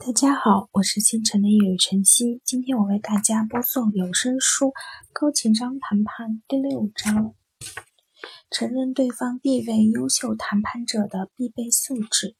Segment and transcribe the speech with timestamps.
[0.00, 2.40] 大家好，我是清晨的一缕晨曦。
[2.42, 4.68] 今天我为大家播送有声书
[5.12, 7.34] 《高情商谈判》第六章：
[8.50, 12.34] 承认对方地位优秀谈判者的必备素质。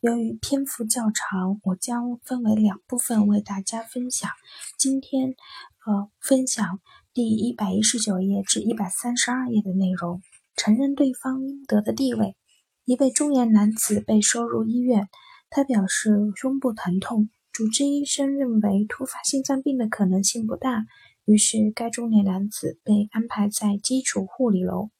[0.00, 4.28] 由于篇幅较长，我将分为两部分为大家分享。
[4.76, 5.36] 今天，
[5.86, 6.80] 呃，分享
[7.14, 10.20] 第一百一十九页至一百三十二页的内容。
[10.56, 12.34] 承认对方应得的地位。
[12.84, 15.08] 一位中年男子被收入医院。
[15.52, 20.86] 他表示胸部疼痛，主治医生认为突发心脏病的可能性不大，
[21.24, 24.90] 于是该中年男子被安排在基础护理楼，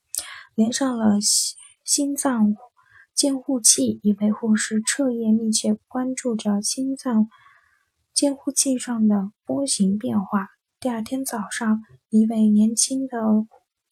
[0.56, 2.56] 连上了心心脏
[3.14, 4.00] 监护器。
[4.02, 7.28] 一位护士彻夜密切关注着心脏
[8.12, 10.48] 监护器上的波形变化。
[10.80, 13.16] 第二天早上，一位年轻的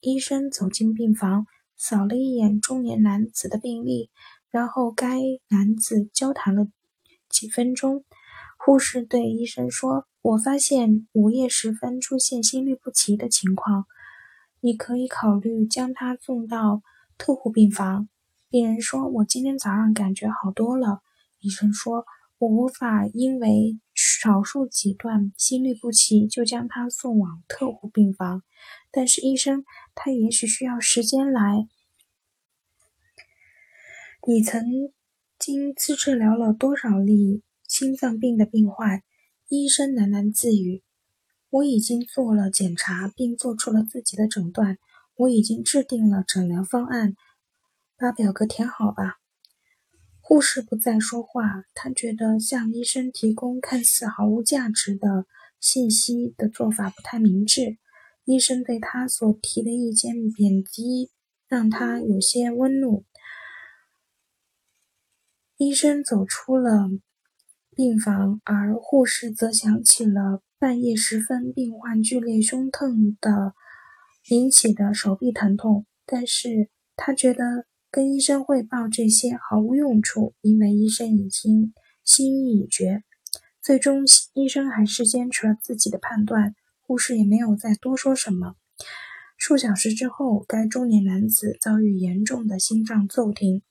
[0.01, 1.47] 医生走进病房，
[1.77, 4.11] 扫了一眼中年男子的病历。
[4.51, 6.69] 然后，该男子交谈了
[7.29, 8.05] 几分钟。
[8.57, 13.87] 护士对医生说：“我发现午夜时分出现心律不齐的情况，
[14.61, 16.83] 你可以考虑将他送到
[17.17, 18.09] 特护病房。”
[18.51, 21.03] 病人说：“我今天早上感觉好多了。”
[21.41, 22.05] 医生说
[22.39, 28.43] ：“我无法因为少数几段心律不齐就将他送往特护病房，
[28.91, 31.69] 但是医生，他也许需要时间来。”
[34.27, 34.63] 你曾
[35.39, 39.03] 经自治疗了多少例心脏病的病患？
[39.49, 40.83] 医生喃喃自语
[41.49, 44.77] ：“我已经做了检查，并做出了自己的诊断。
[45.17, 47.15] 我已经制定了诊疗方案。
[47.97, 49.19] 把表格填好吧。”
[50.21, 55.25] 护士不再说话，他觉得向医生提供看似毫无价值的
[55.59, 57.79] 信息的做法不太明智。
[58.25, 61.11] 医生对他所提的意见贬低，
[61.47, 63.07] 让他有些温怒。
[65.59, 66.89] 医生走出了
[67.75, 73.55] 病房，而护士则想起了半夜时分病患剧烈胸痛的
[74.29, 75.85] 引起的手臂疼痛。
[76.07, 83.03] 但是他觉得跟医生汇报这些毫无用处，因为医生已经心意已决。
[83.61, 84.05] 最终，
[84.35, 88.55] 医生还是坚持了自己的判断，护士也没有再多说什么。
[89.37, 93.63] 数小时之后，该中年男子遭遇严重的心脏骤停。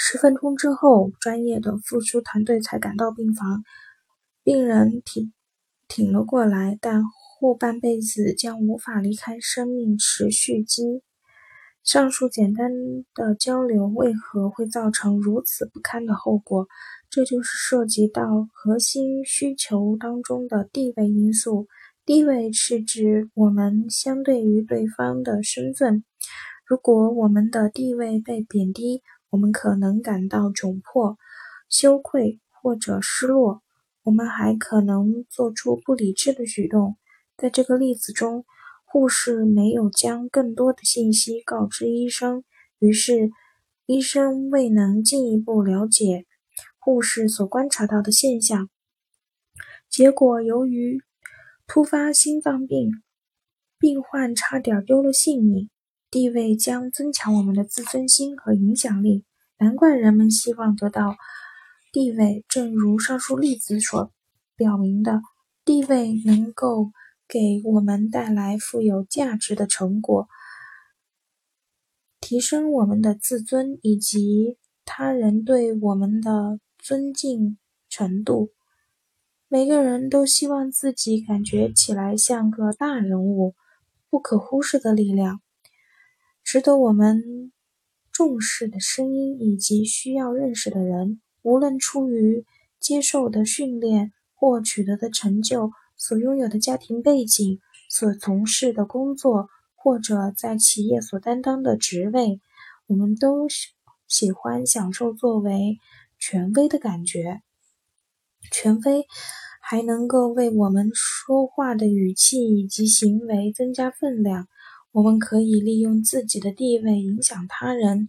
[0.00, 3.64] 十分钟之后，专业的复苏团队才赶到病房。
[4.44, 5.32] 病人挺
[5.88, 11.02] 挺了过来，但后半辈子将无法离开生命持续机。
[11.82, 12.70] 上述简单
[13.12, 16.68] 的交流为何会造成如此不堪的后果？
[17.10, 21.66] 这就是涉及到核心需求当中的地位因素。
[22.06, 26.04] 地位是指我们相对于对方的身份。
[26.64, 31.18] 如果我们的地位被贬低，我们可能感到窘迫、
[31.68, 33.62] 羞愧或者失落。
[34.04, 36.96] 我们还可能做出不理智的举动。
[37.36, 38.46] 在这个例子中，
[38.86, 42.42] 护士没有将更多的信息告知医生，
[42.78, 43.30] 于是
[43.84, 46.24] 医生未能进一步了解
[46.78, 48.70] 护士所观察到的现象。
[49.90, 51.02] 结果，由于
[51.66, 52.90] 突发心脏病，
[53.78, 55.68] 病患差点丢了性命。
[56.10, 59.26] 地位将增强我们的自尊心和影响力，
[59.58, 61.16] 难怪人们希望得到
[61.92, 62.46] 地位。
[62.48, 64.10] 正如上述例子所
[64.56, 65.20] 表明的，
[65.66, 66.92] 地位能够
[67.28, 70.28] 给我们带来富有价值的成果，
[72.20, 77.58] 提升我们的自尊以及他人对我们的尊敬
[77.90, 78.52] 程度。
[79.46, 83.54] 每个人都希望自己感觉起来像个大人物，
[84.08, 85.42] 不可忽视的力量。
[86.48, 87.52] 值得我们
[88.10, 92.46] 重视的声音以及需要认识的人，无论出于
[92.80, 97.60] 接受的训练或取得的成就、所拥有的家庭背景、
[97.90, 102.40] 所从事的工作，或者在企业所担当的职位，
[102.86, 103.46] 我们都
[104.06, 105.76] 喜欢享受作为
[106.18, 107.42] 权威的感觉。
[108.50, 109.06] 权威
[109.60, 114.48] 还能够为我们说话的语气以及行为增加分量。
[114.92, 118.08] 我们可以利用自己的地位影响他人。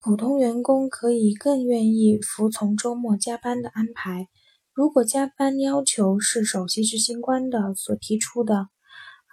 [0.00, 4.28] 普通员工可以更愿意服从周末加班的安排。
[4.72, 8.68] 如果加班要求是首席执行官的所提出的，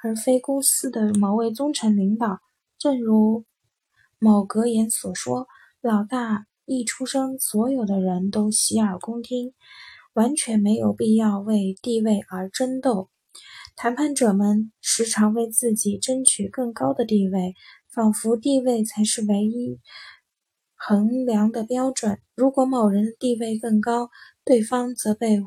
[0.04, 2.40] 而非公司的某位中层领导，
[2.80, 3.46] 正如
[4.18, 5.48] 某格言所说
[5.82, 9.54] ：“老大一出生，所有的人都洗耳恭听。”
[10.16, 13.10] 完全没有必要为地位而争斗。
[13.76, 17.54] 谈判者们时常为自己争取更高的地位，
[17.94, 19.80] 仿佛地位才是唯一
[20.76, 22.20] 衡量的标准。
[22.36, 24.10] 如果某人的地位更高，
[24.46, 25.42] 对方则被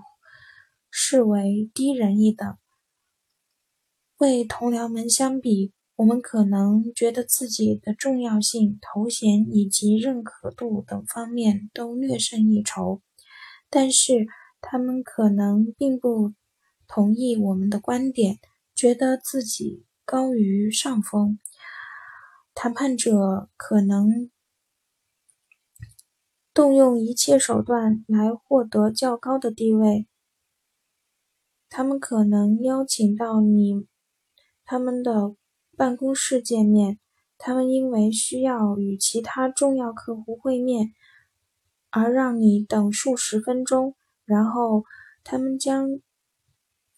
[0.91, 2.57] 视为低人一等。
[4.19, 13.01] 为同僚们相比，我们可能觉得自己的重要性、头衔以及认可度等方面都略胜一筹，
[13.71, 14.27] 但是
[14.61, 16.35] 他们可能并不
[16.89, 18.41] 同意我们的观点，
[18.75, 21.39] 觉得自己高于上风。
[22.55, 24.31] 谈判者可能
[26.53, 30.09] 动用一切手段来获得较高的地位。
[31.69, 33.87] 他们可能邀请到你
[34.65, 35.37] 他们的
[35.77, 36.99] 办公室见面。
[37.37, 40.93] 他们因为需要与其他重要客户会面，
[41.91, 43.95] 而让你等数十分钟。
[44.25, 44.83] 然后
[45.23, 46.01] 他们将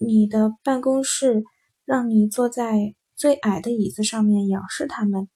[0.02, 1.44] 你的办公室
[1.84, 5.28] 让你坐在最矮的椅子上面，仰视他们。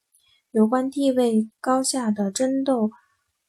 [0.49, 2.89] 有关地位高下的争斗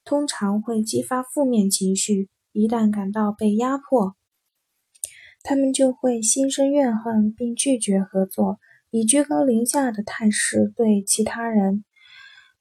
[0.05, 2.29] 通常会激发负面情绪。
[2.53, 4.15] 一旦感到被压迫，
[5.43, 8.59] 他们就会心生怨恨并拒绝合作，
[8.91, 11.83] 以居高临下的态势对其他人。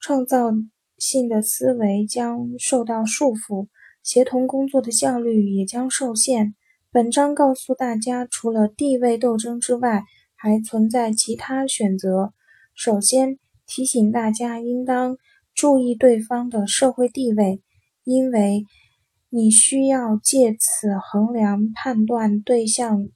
[0.00, 0.50] 创造
[0.96, 3.68] 性的思维将受到束缚，
[4.02, 6.54] 协同工作的效率也将受限。
[6.96, 10.04] 本章告诉大家，除了地位斗争之外，
[10.34, 12.32] 还存在其他选择。
[12.74, 15.18] 首先，提醒大家应当
[15.54, 17.60] 注意对方的社会地位，
[18.04, 18.64] 因为
[19.28, 23.10] 你需要借此衡量判断对象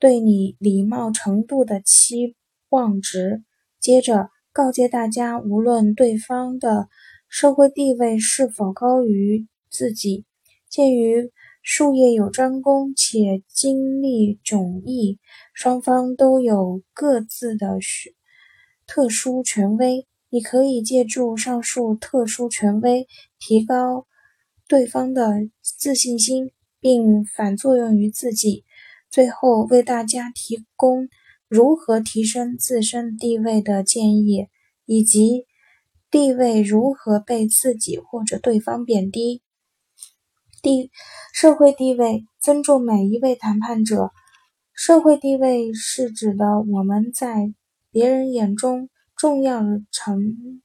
[0.00, 2.34] 对你礼貌程度的期
[2.70, 3.44] 望值。
[3.78, 6.88] 接着，告诫大家，无论对方的
[7.28, 10.24] 社会地位是否高于自己，
[10.68, 11.30] 鉴于
[11.62, 15.18] 术业有专攻且经历迥异，
[15.54, 17.78] 双方都有各自的。
[18.86, 23.06] 特殊权威，你可以借助上述特殊权威
[23.38, 24.06] 提高
[24.66, 28.64] 对方的自信心，并反作用于自己。
[29.08, 31.08] 最后，为大家提供
[31.46, 34.48] 如何提升自身地位的建议，
[34.86, 35.46] 以及
[36.10, 39.42] 地位如何被自己或者对方贬低。
[40.62, 40.90] 地
[41.32, 44.10] 社会地位，尊重每一位谈判者。
[44.74, 47.52] 社会地位是指的我们在。
[47.92, 50.62] 别人眼中重要的程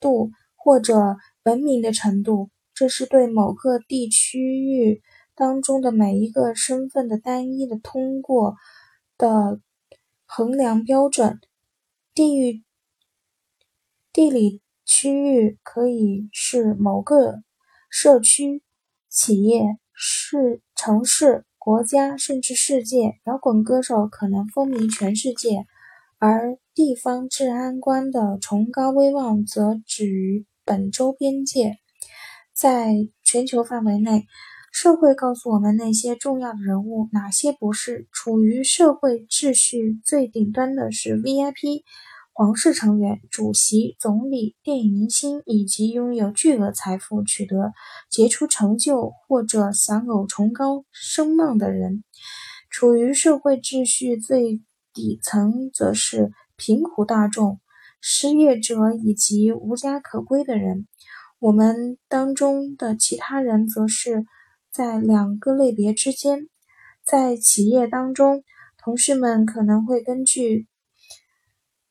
[0.00, 5.00] 度或者文明的程度，这是对某个地区域
[5.36, 8.56] 当中的每一个身份的单一的通过
[9.16, 9.60] 的
[10.26, 11.38] 衡量标准。
[12.12, 12.64] 地域、
[14.12, 17.44] 地理区域可以是某个
[17.88, 18.63] 社区、
[19.14, 19.62] 企业、
[19.92, 23.12] 市、城市、国家，甚至世界。
[23.26, 25.66] 摇滚歌手可能风靡全世界。
[26.18, 31.76] 而地方治安官的崇高威望则止于本州边界。
[32.52, 34.26] 在全球范围内，
[34.72, 38.08] 社会告诉我们那些重要的人物，哪些不是。
[38.10, 41.84] 处于社会秩序最顶端的是 VIP、
[42.36, 47.72] 皇室成员、主席、总理、电影明星以及拥有巨额财富、取得
[48.10, 52.02] 杰出成就或者享有崇高声望的人。
[52.68, 54.60] 处于社会秩序最
[54.92, 57.60] 底层则是贫苦大众、
[58.00, 60.88] 失业者以及无家可归的人。
[61.38, 64.26] 我们当中的其他人则是
[64.72, 66.48] 在两个类别之间。
[67.04, 68.42] 在企业当中，
[68.76, 70.66] 同事们可能会根据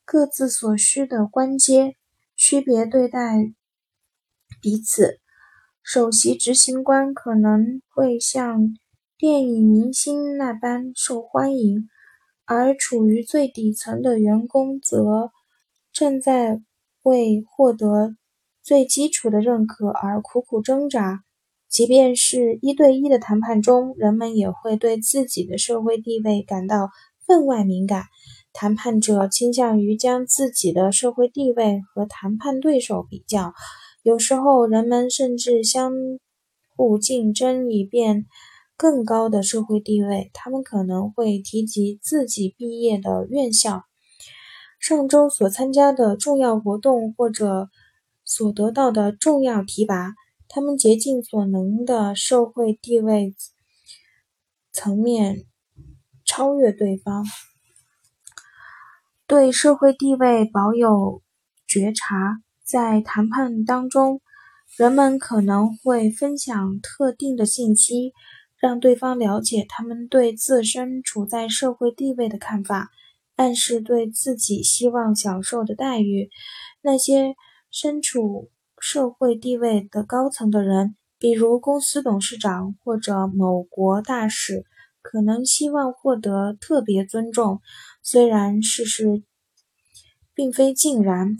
[0.04, 1.96] 各自所需的官阶
[2.36, 3.52] 区别对待
[4.60, 5.18] 彼此。
[5.82, 8.70] 首席执行官可能会像
[9.18, 11.88] 电影明星那般受欢迎。
[12.46, 15.30] 而处于最底层的员工则
[15.94, 16.60] 正在
[17.02, 18.16] 为获得
[18.62, 21.24] 最基础的认可而苦苦挣扎。
[21.70, 26.90] 即便是一对一的谈判中，人们也会对自己的社会地位感到
[27.26, 28.04] 分外敏感。
[28.54, 33.52] 谈判者倾向于将自己的社会地位和谈判对手比较，
[34.02, 35.92] 有时候人们甚至相
[36.74, 38.24] 互竞争，以便。
[38.76, 43.84] 更高的社会地位，他们可能会提及自己毕业的院校、
[44.80, 47.68] 上周所参加的重要活动或者
[48.24, 50.14] 所得到的重要提拔。
[50.48, 53.36] 他们竭尽所能的社会地位
[54.72, 55.44] 层面
[56.24, 57.24] 超越对方，
[59.26, 61.22] 对社会地位保有
[61.66, 62.42] 觉察。
[62.62, 64.20] 在谈判当中，
[64.76, 68.12] 人们可能会分享特定的信息。
[68.58, 72.88] 让对方了解他们对自身处在社会地位的看法，
[73.36, 76.30] 暗示对自己希望享受的待遇。
[76.80, 77.34] 那些
[77.70, 84.64] 身处社会地位的高层的人，比如公司董事长或者某国大使，
[85.02, 87.60] 可能希望获得特别尊重。
[88.06, 89.24] 虽然事实
[90.34, 91.38] 并非尽然，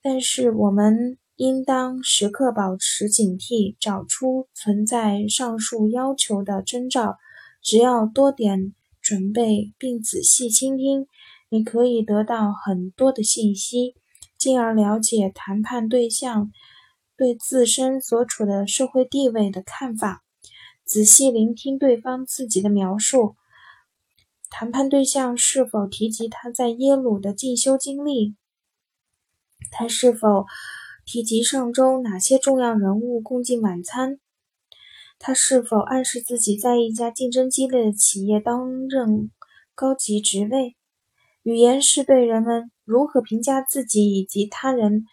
[0.00, 7.18] 但是我们应当时刻保持警惕，找出存在上述要求的征兆。
[7.62, 11.06] 只要多点准备并仔细倾听，
[11.50, 13.94] 你可以得到很多的信息。
[14.38, 16.50] 进而了解谈判对象
[17.18, 20.24] 对自身所处的社会地位的看法，
[20.86, 23.36] 仔细聆听对方自己的描述。
[24.54, 28.36] 谈判对象是否提及他在耶鲁的进修经历？
[29.70, 30.44] 他是否
[31.06, 34.20] 提及上周哪些重要人物共进晚餐？
[35.18, 39.30] 他是否暗示自己在一家竞争激烈的企业担任
[39.74, 40.76] 高级职位？
[41.42, 42.70] 语言是对人们。
[42.84, 45.04] 如何评价自己以及他人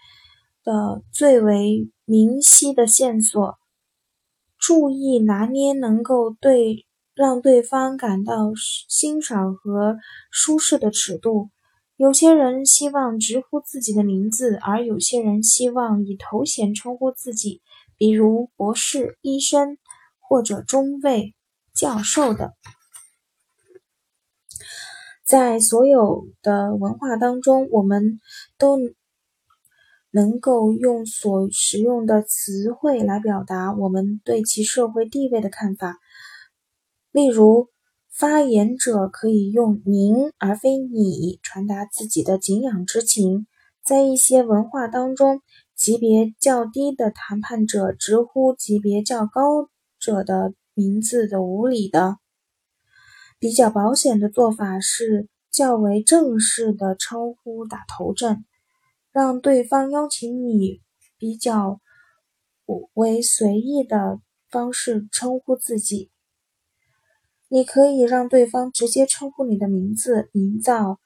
[0.64, 3.58] 的最为明晰的线索？
[4.58, 6.88] 注意拿捏能够对
[7.20, 8.54] 让对方感到
[8.88, 9.98] 欣赏和
[10.32, 11.50] 舒适的尺度。
[11.98, 17.62] 有些人希望直呼自己的名字，而有些人希望以头衔称呼自己，
[17.98, 19.78] 比如博士、医生
[20.18, 21.36] 或者中尉、
[21.74, 22.54] 教授的。
[25.26, 28.22] 在所有的文化当中，我们
[28.58, 28.78] 都
[30.12, 35.98] 能够用所使用的词汇来表达我们对其社会地位的看法。
[37.12, 37.70] 例如，
[38.12, 43.48] 发言者可以用“您”而非“你”传达自己的敬仰之情。
[43.84, 45.42] 在一些文化当中，
[45.76, 52.18] 级别较低的谈判者直呼级别较高者的名字的无理的。
[53.40, 58.46] 比较保险的做法是较为正式的称呼打头阵，
[59.12, 60.82] 让对方邀请你
[61.18, 61.80] 比较
[62.94, 64.20] 为随意的
[64.52, 66.12] 方式称呼自己。
[67.52, 71.00] 你可以让对方直接称呼你的名字，营造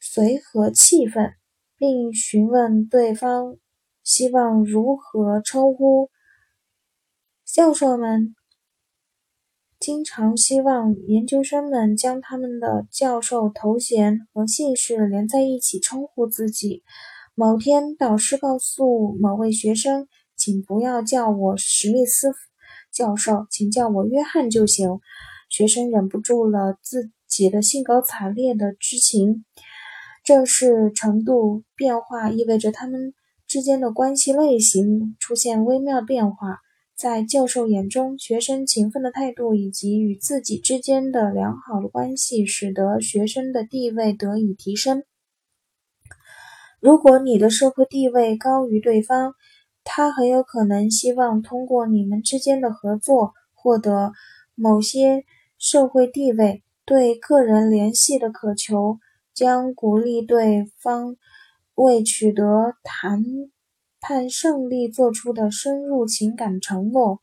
[0.00, 1.34] 随和气氛，
[1.76, 3.56] 并询问对方
[4.02, 6.10] 希望如何称呼
[7.44, 8.34] 教授们。
[9.78, 16.82] 经常希望研究生们将他们的教授头衔和姓氏连在一起称呼自己。
[17.34, 22.32] 某天，导师告诉某位学生：“请不要叫我史密斯
[22.92, 25.00] 教授，请叫我约翰就行。”
[25.50, 29.44] 学生忍不住了自己的兴高采烈的之情。
[30.22, 33.14] 这是程度变化意味着他们
[33.48, 36.58] 之间的关系类型出现微妙变化。
[36.94, 45.02] 在教授眼中，学生勤奋的态度以及与自己之间的良好的关系，使得学生的地位得以提升。
[46.78, 49.34] 如果你的社会地位高于对方，
[49.84, 54.12] 他很有可能希望通过你们之间的合作获得
[54.54, 55.24] 某些
[55.58, 56.62] 社会地位。
[56.86, 58.98] 对个人联系的渴求
[59.32, 61.16] 将鼓励对方
[61.74, 63.22] 为取得谈。
[64.00, 67.20] 判胜利做出的深入情感承诺，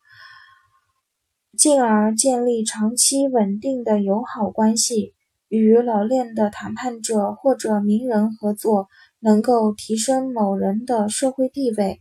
[1.57, 5.15] 进而建立长期稳定的友好关系。
[5.49, 8.87] 与老练的谈判者或者名人合作，
[9.19, 11.99] 能够提升某人的社会地位。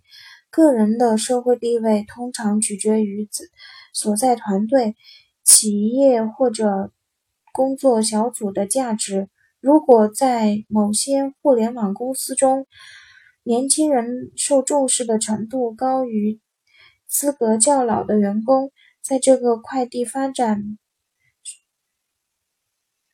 [0.57, 3.29] 个人的社会地位通常取决于
[3.93, 4.97] 所在团队、
[5.45, 6.95] 企业或者
[7.53, 9.29] 工作小组的价值。
[9.61, 12.67] 如果在某些互联网公司中，
[13.43, 16.41] 年轻人受重视的程度高于
[17.07, 18.73] 资格较老的员工。
[19.03, 20.79] 在这个快递发展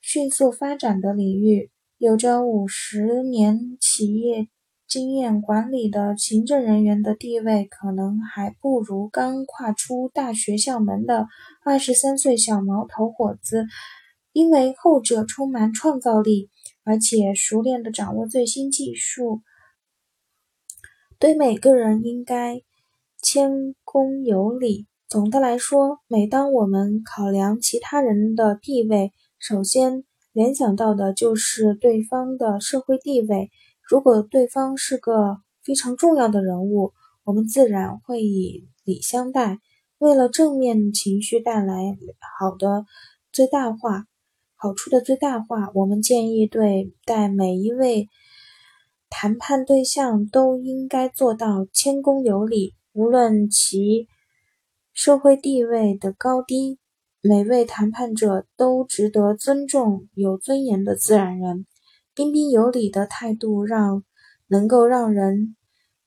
[0.00, 4.46] 迅速发展的领域，有着五十年企业
[4.92, 11.28] 经验管理的行政人员的地位可能还不如刚跨出大学校门的
[11.64, 13.64] 二十三岁小毛头伙子，
[14.34, 16.50] 因为后者充满创造力，
[16.84, 19.40] 而且熟练地掌握最新技术。
[21.18, 22.61] 对每个人应该
[23.22, 24.87] 谦恭有礼。
[25.08, 33.50] 总的来说，每当我们考量其他人的地位，首先联想到的就是对方的社会地位。
[33.88, 36.92] 如果对方是个非常重要的人物，
[37.24, 39.58] 我们自然会以礼相待。
[39.98, 41.96] 为了正面情绪带来
[42.40, 42.86] 好的
[43.32, 44.06] 最大化
[44.56, 48.08] 好处的最大化，我们建议对待每一位。
[49.08, 54.08] 谈判对象都应该做到谦恭有礼，无论其
[54.94, 56.78] 社会地位的高低。
[57.20, 61.66] 每位谈判者都值得尊重、有尊严的自然人。
[62.14, 64.04] 彬彬有礼的态度让
[64.47, 65.57] 能够让人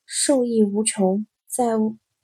[0.04, 1.26] 受益无穷。
[1.48, 1.72] 在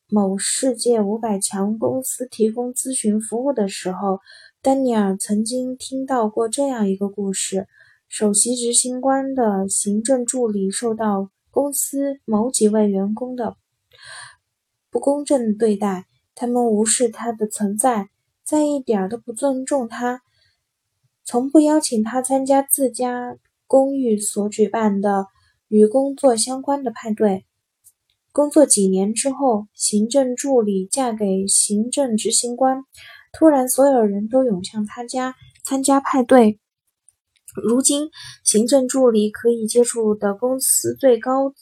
[0.09, 4.21] 某世界五百强公司提供咨询服务的时候，
[4.61, 7.67] 丹尼尔曾经听到过这样一个故事：
[8.09, 13.57] 首席执行官的行政助理受到公司某几位员工的
[14.91, 18.11] 不公正对待，他们无视他的存在，
[18.45, 20.23] 在一点都不尊重他，
[21.25, 23.37] 从不邀请他参加自家
[23.73, 25.29] 公寓所举办的
[25.67, 27.47] 与工作相关的派对。
[28.31, 32.83] 工作几年之后，行政助理嫁给行政执行官。
[33.33, 36.61] 突然，所有人都涌向他家参加派对。
[37.65, 38.11] 如今，
[38.45, 41.55] 行政助理可以接触的公司最高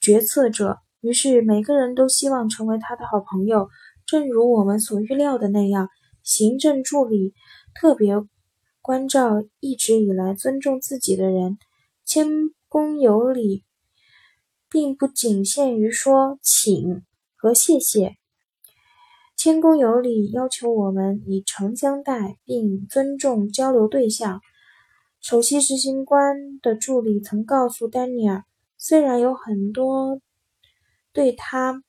[0.00, 3.68] 决策者，于是每个人都希望成为他的好朋友。
[4.06, 5.90] 正如我们所预料的那样，
[6.22, 7.34] 行政助理
[7.78, 8.14] 特别
[8.80, 11.58] 关照一直以来尊重自己的人，
[12.04, 12.28] 谦
[12.68, 13.64] 恭有礼。
[14.72, 17.02] 并不仅限于说“请”
[17.34, 18.14] 和“谢谢”，
[19.36, 24.40] 谦恭有礼要求我们以诚相待，并尊重交流对象。
[25.20, 28.44] 首席执行官的助理曾告诉丹尼尔，
[28.78, 30.20] 虽然有很多
[31.12, 31.82] 对他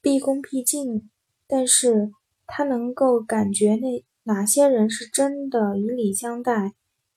[0.00, 1.10] 毕恭毕敬，
[1.48, 2.12] 但是
[2.46, 6.74] 他能够感觉那哪些人是真的以礼相待。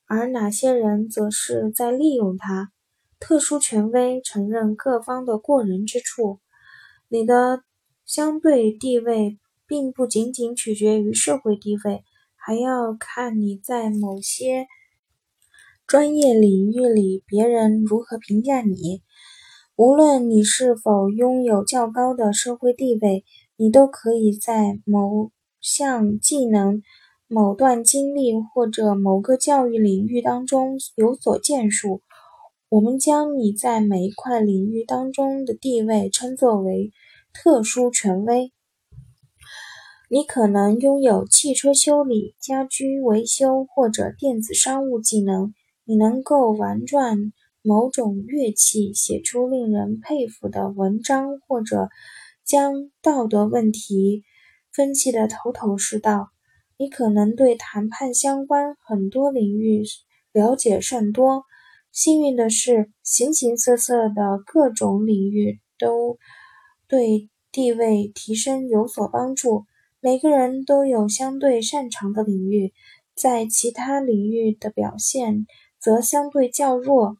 [0.08, 2.70] 而哪些人则是在利用他？
[3.18, 6.38] 特殊权威承认各方的过人之处。
[7.08, 7.64] 你的
[8.04, 12.04] 相对地位并不仅仅取决于社会地位，
[12.36, 14.68] 还要看你在某些
[15.88, 19.02] 专业领域里别人如何评价你。
[19.74, 23.24] 无论你是否拥有较高的社会地位，
[23.56, 26.82] 你都可以在某项技能。
[27.28, 32.00] 某段经历或者某个教育领域当中有所建树，
[32.68, 36.92] 我们将你在每一块领域当中的地位称作为
[37.32, 38.52] 特殊权威。
[40.08, 45.52] 你可能拥有汽车修理、家居维修或者电子商务技能，
[45.84, 51.88] 你能够玩转某种乐器，写出令人佩服的文章，或者
[52.46, 54.22] 将道德问题
[54.72, 56.30] 分析得头头是道。
[56.78, 59.82] 你可能对谈判相关很多领域
[60.32, 61.42] 了解甚多。
[61.90, 66.18] 幸运的是，形形色色的各种领域都
[66.86, 69.64] 对地位提升有所帮助。
[70.00, 72.74] 每个人都有相对擅长的领域，
[73.14, 75.46] 在其他领域的表现
[75.80, 77.16] 则相对较弱。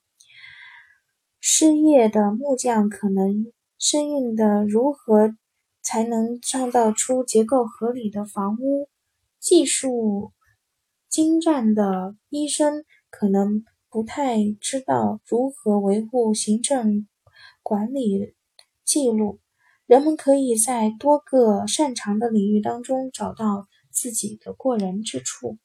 [1.41, 3.47] 失业的木匠可能
[3.79, 5.37] 生硬的如何
[5.83, 8.89] 才能创造出结构合理的房屋？
[9.39, 10.33] 技术
[11.09, 17.07] 精湛的医生可能不太知道如何维护行政
[17.63, 18.35] 管理
[18.85, 19.41] 记录。
[19.87, 25.59] 人们可以在多个擅长的领域当中找到自己的过人之处。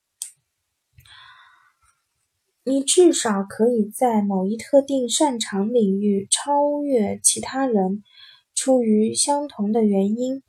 [2.64, 8.04] 你至少可以在某一特定擅长领域超越其他人，
[8.56, 10.44] 出于相同的原因。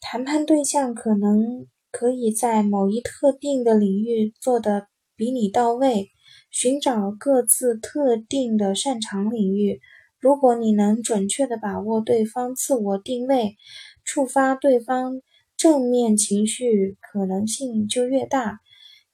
[0.00, 1.66] 谈判对象可能。
[1.92, 6.10] 可以在某一特定的领域做得比你到位，
[6.50, 9.80] 寻找各自特定的擅长领域。
[10.20, 13.56] 如果你能准确地把握对方自我定位，
[14.04, 15.22] 触发对方
[15.56, 18.58] 正面情绪可能性就越大。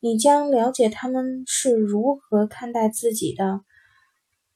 [0.02, 3.60] 你将了解他们是如何看待自己的，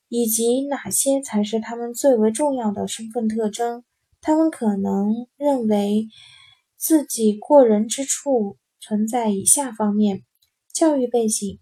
[0.09, 3.85] 以及哪些才是他们最为重要的身份特征。
[4.20, 6.09] 他们可能认为。
[6.78, 10.24] 自己过人之处存在以下方面：
[10.74, 11.59] 教育背景、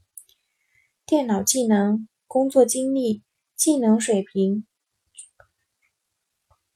[1.07, 3.23] 电脑技能、工作经历、
[3.55, 4.67] 技能水平、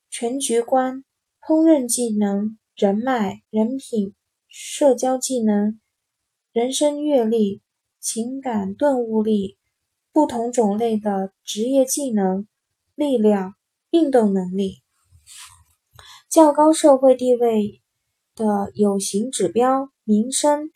[0.09, 1.05] 全局观、
[1.43, 4.15] 烹饪技能、人脉、人品、
[4.47, 5.81] 社交技能、
[6.59, 7.63] 人生阅历、
[8.01, 9.57] 情感顿悟力、
[10.13, 12.49] 不同种类的职业技能、
[12.97, 13.55] 力量、
[13.91, 14.83] 运动能力、
[16.29, 17.83] 较高社会地位。
[18.39, 20.71] 的有形指标、名声、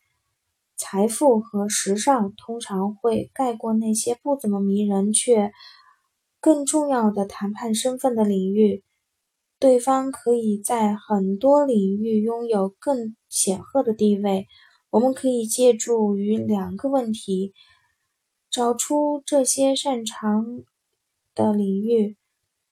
[0.77, 5.53] 财富和时尚通常会盖过那些不怎么迷人却
[6.41, 8.83] 更重要的谈判身份的领域。
[9.61, 14.49] 对方可以在很多领域拥有更显赫的地位。
[14.93, 17.55] 我们可以借助于两个问题，
[18.51, 20.63] 找出这些擅长
[21.35, 22.19] 的领域。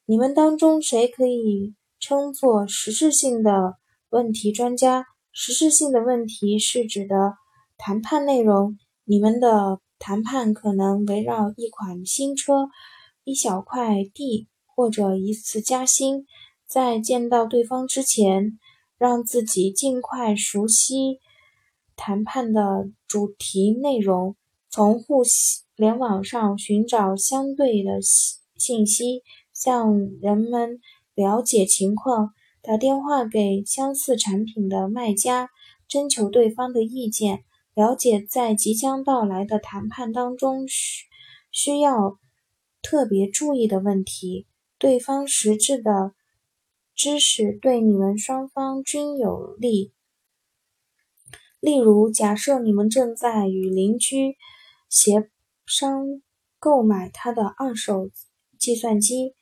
[0.05, 3.79] 你们当中谁可以称作实质性的？
[4.11, 7.37] 问题专家，实质性的问题是指的
[7.79, 8.77] 谈判内容。
[9.05, 12.69] 你们的谈判可能围绕一款新车、
[13.25, 16.27] 一小块地或者一次加薪，
[16.67, 18.59] 在见到对方之前，
[18.99, 21.21] 让自己尽快熟悉
[22.01, 24.35] 谈判的主题内容，
[24.71, 25.23] 从互
[25.77, 28.01] 联网上寻找相对的
[28.57, 30.81] 信息，向人们
[31.15, 32.31] 了解情况，
[32.63, 35.51] 打电话给相似产品的卖家，
[35.87, 37.45] 征求对方的意见。
[37.75, 41.05] 了解在即将到来的谈判当中需
[41.53, 42.19] 需要
[42.81, 44.47] 特别注意的问题，
[44.79, 46.15] 对方实质的
[46.95, 49.93] 知识对你们双方均有利。
[51.61, 54.37] 例如，假设你们正在与邻居
[54.89, 55.31] 协
[55.67, 56.05] 商
[56.59, 58.11] 购买他的二手
[58.59, 59.35] 计算机，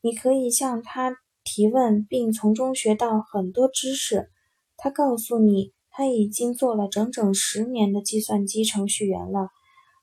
[0.00, 4.30] 你可以向他提问，并从中学到很多知识。
[4.76, 5.72] 他告诉你。
[5.94, 9.50] 他已经做了整整十年的计算机程序员了，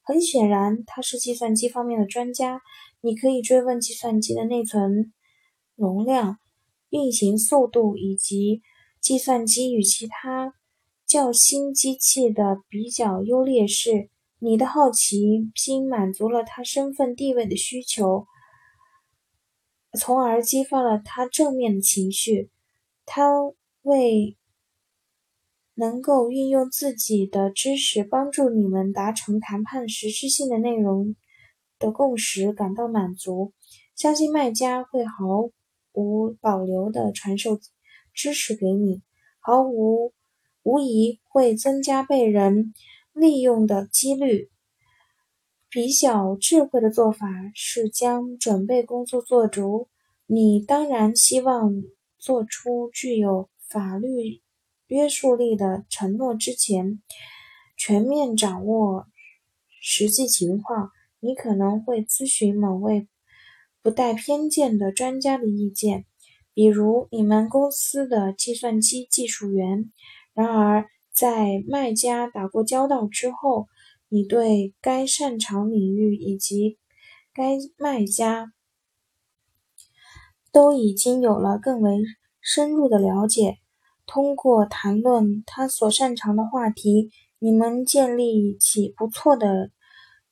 [0.03, 2.61] 很显然他是计算机方面的专家。
[3.01, 5.11] 你可以追问计算机的内存
[5.75, 6.37] 容量、
[6.91, 8.61] 运行速度以及
[9.01, 10.53] 计算机与其他
[11.09, 14.09] 较新机器的比较优劣势。
[14.37, 18.27] 你的好奇心满足了他身份地位的需求，
[19.99, 22.49] 从而激发了他正面的情绪。
[23.05, 23.27] 他
[23.81, 24.37] 为。
[25.75, 31.15] 能够运用自己的知识帮助你们达成谈判实质性的内容
[31.79, 33.53] 的共识，感到满足。
[33.95, 35.49] 相信卖家会毫
[35.93, 37.61] 无保留地传授
[38.13, 39.01] 知识给你，
[39.39, 40.11] 毫无
[40.69, 42.75] 无疑会增加被人
[43.11, 44.51] 利用的几率。
[45.67, 49.87] 比较智慧的做法是将准备工作做足。
[50.27, 51.81] 你当然希望
[52.19, 54.43] 做出具有法律。
[54.85, 57.01] 约束力的承诺之前，
[57.75, 59.07] 全面掌握
[59.81, 60.91] 实际情况。
[61.19, 63.07] 你可能会咨询某位
[63.81, 66.05] 不带偏见的专家的意见，
[66.53, 69.91] 比如你们公司的计算机技术员。
[70.33, 73.67] 然而，在卖家打过交道之后，
[74.07, 76.77] 你对该擅长领域以及
[77.33, 78.51] 该卖家
[80.51, 81.97] 都已经有了更为
[82.41, 83.57] 深入的了解。
[84.05, 89.69] 通过谈论他所擅长的话题，你们建立起不错的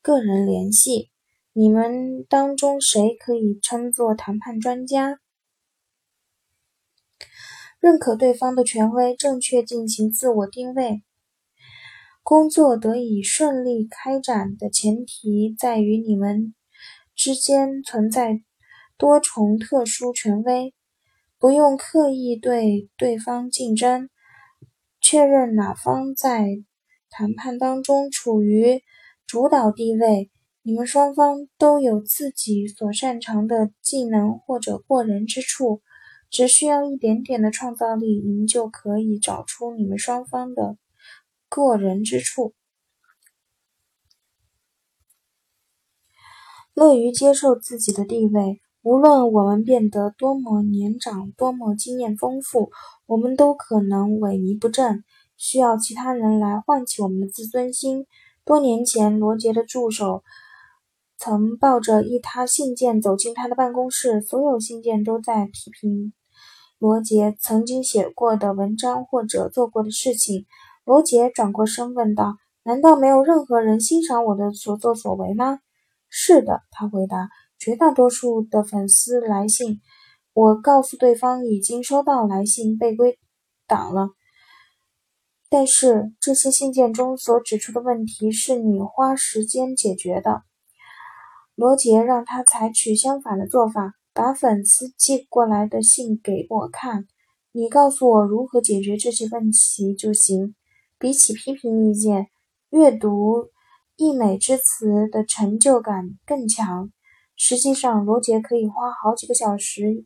[0.01, 1.11] 个人联系。
[1.53, 5.19] 你们当中谁可以称作谈判专家？
[7.87, 11.03] 认可对方的权威，正确进行自我定位。
[12.21, 16.53] 工作得以顺利开展的前提在于你们
[17.15, 18.41] 之间存在
[18.97, 20.73] 多重特殊权威。
[21.39, 24.09] 不用刻意对对方竞争，
[24.99, 26.45] 确认哪方在
[27.09, 28.81] 谈判当中处于
[29.25, 30.29] 主导地位。
[30.61, 35.81] 你们双方都有自己所擅长的技能或者过人之处，
[36.29, 40.77] 只需要一点点的创造力，你们就可以找出你们双方的
[41.49, 42.53] 过人之处。
[46.73, 48.61] 乐于接受自己的地位。
[48.83, 52.71] 无论我们变得多么年长，多么经验丰富，
[53.05, 55.03] 我们都可能萎靡不振，
[55.35, 58.05] 需要其他人来唤起我们的自尊心。
[58.45, 60.23] 多年前，罗杰的助手
[61.17, 66.13] 曾抱着一沓信件走进他的办公室，所有信件都在批评
[66.79, 70.45] 罗杰曾经写过的文章或者做过的事情。
[70.85, 75.59] 罗杰转过身问道：“难道没有任何人欣赏我的所作所为吗
[76.09, 77.29] ？”“是的。”他回答。
[77.59, 79.81] 绝大多数的粉丝来信，
[80.31, 83.17] 我告诉对方已经收到来信，被归
[83.65, 84.09] 档了。
[85.49, 90.43] 但是这些信件中所指出的问题是你花时间解决的。
[91.55, 97.05] 罗杰让他采取相反的做法，把粉丝寄过来的信给我看，
[97.51, 100.55] 你告诉我如何解决这些问题就行。
[100.97, 102.25] 比起批评意见，
[102.71, 103.51] 阅读
[103.95, 106.91] 溢美之词的成就感更强。
[107.35, 110.03] 实际上，罗杰可以花好几个小时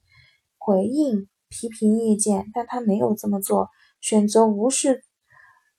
[0.57, 3.69] 回应批评意见，但他没有这么做。
[4.01, 5.05] 选择无视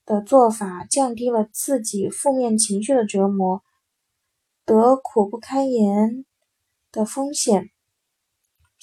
[0.07, 3.61] 的做法，降低了自己负面情绪的折磨，
[4.65, 6.25] 得苦不堪言
[6.91, 7.69] 的风险。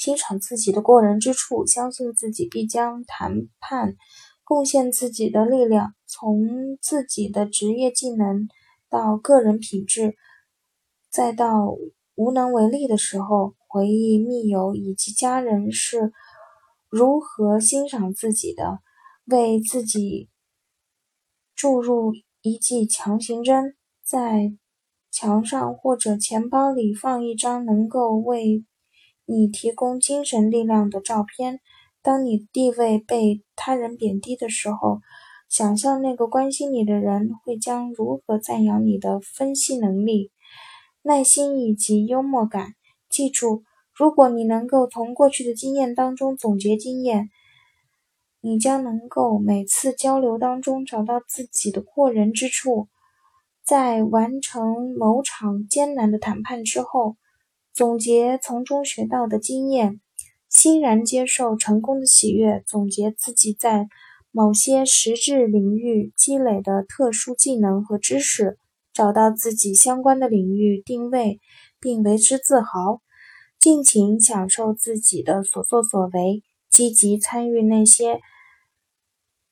[0.01, 3.97] 欣赏自己的过人之处，相信自己必将谈判
[4.43, 5.95] 贡献自己的力量。
[6.07, 8.49] 从自己的职业技能
[8.89, 10.17] 到个人品质，
[11.11, 11.77] 再到。
[12.17, 16.13] 无能为力的时候，回忆密友以及家人是
[16.91, 18.81] 如何欣赏自己的，
[19.25, 20.29] 为自己
[21.55, 24.53] 注入一剂强心针，在
[25.11, 28.67] 墙上或者钱包里放一张能够为
[29.31, 31.61] 你提供精神力量的照片。
[32.03, 34.99] 当你地位被他人贬低的时候，
[35.49, 40.33] 想象那个关心你的人会将如何赞扬你的分析能力、
[41.03, 42.75] 耐心以及幽默感。
[43.09, 43.63] 记住，
[43.95, 47.31] 如果你能够从过去的经验当中总结经验，
[48.41, 52.89] 你将能够每次交流当中找到自己的过人之处。
[53.63, 57.15] 在完成某场艰难的谈判之后，
[57.73, 60.01] 总结从中学到的经验。
[60.49, 63.87] 欣然接受成功的喜悦，总结自己在
[64.33, 68.59] 某些实质领域积累的特殊技能和知识，
[68.93, 71.39] 找到自己相关的领域定位，
[71.79, 73.01] 并为之自豪，
[73.61, 78.21] 尽情享受自己的所作所为，积极参与那些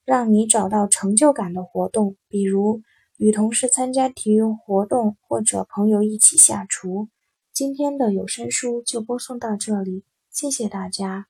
[0.04, 2.83] 让你找到成就感的活动，比如
[3.18, 7.09] 与同事参加体育活动，或者朋友一起下厨。
[7.59, 10.05] 今天的有声书就播送到这里。
[10.31, 11.27] 谢谢大家。